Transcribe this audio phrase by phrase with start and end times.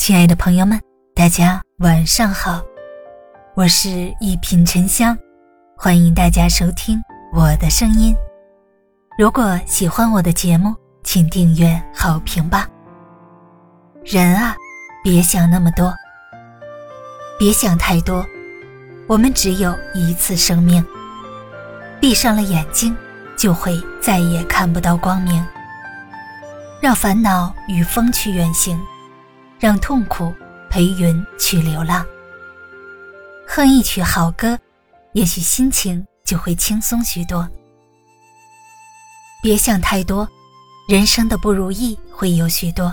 [0.00, 0.80] 亲爱的朋友们，
[1.14, 2.62] 大家晚上好，
[3.54, 5.14] 我是一品沉香，
[5.76, 6.98] 欢迎大家收听
[7.34, 8.16] 我的声音。
[9.18, 10.74] 如果喜欢我的节目，
[11.04, 12.66] 请订阅好评吧。
[14.02, 14.56] 人啊，
[15.04, 15.94] 别想那么多，
[17.38, 18.24] 别想太多，
[19.06, 20.82] 我们只有一次生命，
[22.00, 22.96] 闭上了眼睛，
[23.36, 25.46] 就会再也看不到光明。
[26.80, 28.80] 让烦恼与风去远行。
[29.60, 30.32] 让痛苦
[30.70, 32.02] 陪云去流浪，
[33.46, 34.58] 哼一曲好歌，
[35.12, 37.46] 也许心情就会轻松许多。
[39.42, 40.26] 别想太多，
[40.88, 42.90] 人生的不如意会有许多。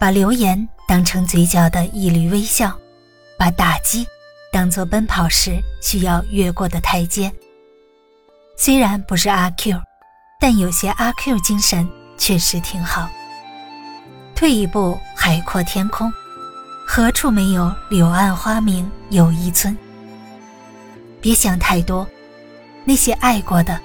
[0.00, 2.76] 把流言当成嘴角的一缕微笑，
[3.38, 4.04] 把打击
[4.52, 7.32] 当作奔跑时需要越过的台阶。
[8.56, 9.80] 虽然不是阿 Q，
[10.40, 13.08] 但有些阿 Q 精神确实挺好。
[14.34, 16.08] 退一步，海阔天空，
[16.86, 19.76] 何处没有柳暗花明又一村？
[21.20, 22.06] 别想太多，
[22.84, 23.76] 那些爱过的、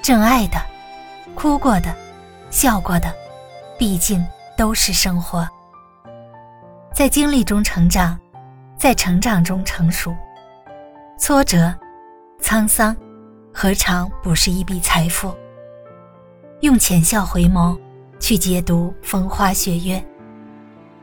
[0.00, 0.56] 真爱的、
[1.34, 1.94] 哭过的、
[2.48, 3.14] 笑过的，
[3.78, 5.46] 毕竟都是生活。
[6.94, 8.18] 在经历中成长，
[8.78, 10.16] 在成长中成熟。
[11.18, 11.74] 挫折、
[12.40, 12.96] 沧桑，
[13.52, 15.30] 何尝不是一笔财富？
[16.62, 17.78] 用浅笑回眸。
[18.18, 20.02] 去解读风花雪月，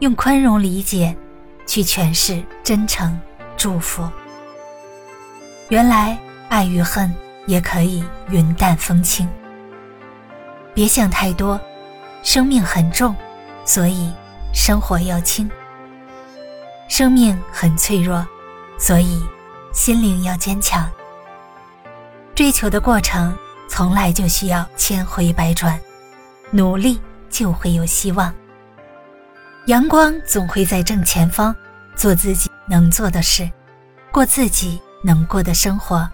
[0.00, 1.16] 用宽容理解
[1.66, 3.18] 去诠释真诚
[3.56, 4.08] 祝福。
[5.68, 7.12] 原来爱与恨
[7.46, 9.28] 也可以云淡风轻。
[10.74, 11.58] 别想太多，
[12.22, 13.14] 生命很重，
[13.64, 14.12] 所以
[14.52, 15.50] 生活要轻。
[16.88, 18.26] 生命很脆弱，
[18.78, 19.22] 所以
[19.72, 20.90] 心灵要坚强。
[22.34, 23.36] 追求的过程
[23.68, 25.80] 从来就需要千回百转。
[26.50, 27.00] 努力
[27.30, 28.32] 就会有希望。
[29.66, 31.54] 阳光总会在正前方。
[31.96, 33.48] 做自己能做的事，
[34.12, 36.10] 过自己能过的生活，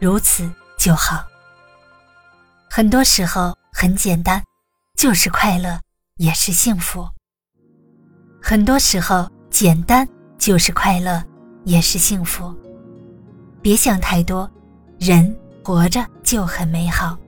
[0.00, 1.22] 如此就好。
[2.70, 4.42] 很多时候很简单，
[4.96, 5.78] 就是快乐，
[6.16, 7.06] 也是幸福。
[8.40, 10.08] 很多时候简单
[10.38, 11.22] 就是快乐，
[11.64, 12.54] 也是幸福。
[13.60, 14.50] 别想太多，
[14.98, 17.18] 人活着就很美好，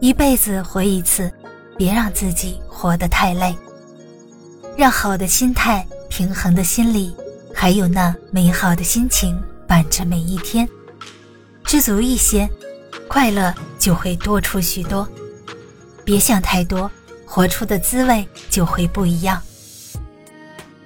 [0.00, 1.32] 一辈子活一次。
[1.78, 3.54] 别让自己活得太累，
[4.76, 7.16] 让好的心态、平衡的心理，
[7.54, 10.68] 还有那美好的心情伴着每一天。
[11.64, 12.48] 知足一些，
[13.08, 15.08] 快乐就会多出许多。
[16.04, 16.90] 别想太多，
[17.24, 19.40] 活出的滋味就会不一样。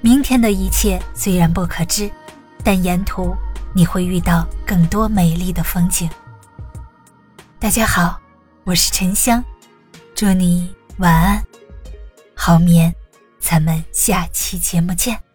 [0.00, 2.08] 明天的一切虽然不可知，
[2.62, 3.34] 但沿途
[3.74, 6.08] 你会遇到更多美丽的风景。
[7.58, 8.20] 大家好，
[8.62, 9.44] 我是沉香，
[10.14, 10.72] 祝你。
[10.98, 11.42] 晚安，
[12.34, 12.94] 好眠，
[13.40, 15.29] 咱们下期节目见。